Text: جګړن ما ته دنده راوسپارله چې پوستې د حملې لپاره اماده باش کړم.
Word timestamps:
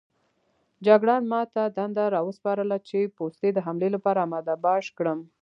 جګړن 0.87 1.21
ما 1.33 1.41
ته 1.53 1.63
دنده 1.77 2.05
راوسپارله 2.15 2.77
چې 2.87 2.99
پوستې 3.17 3.49
د 3.53 3.59
حملې 3.65 3.89
لپاره 3.95 4.19
اماده 4.25 4.55
باش 4.65 4.85
کړم. 4.97 5.19